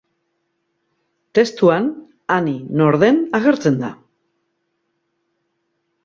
Testuan, 1.39 1.83
Ani 2.35 2.55
nor 2.81 2.97
den 3.03 3.19
agertzen 3.39 3.77
da. 3.83 3.91